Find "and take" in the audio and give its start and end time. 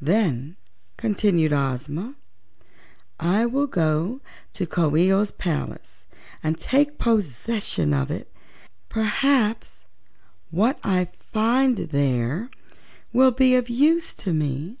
6.42-6.96